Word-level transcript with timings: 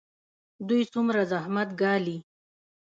دوی 0.67 0.81
څومره 0.93 1.21
زحمت 1.31 1.69
ګالي؟ 1.81 2.17